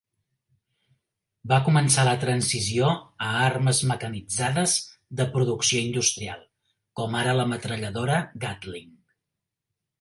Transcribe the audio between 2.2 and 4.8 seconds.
transició a armes mecanitzades